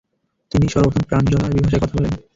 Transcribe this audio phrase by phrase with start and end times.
[0.51, 2.13] তিনিই সর্বপ্রথম প্রাঞ্জল আরবী ভাষায় কথা বলেন।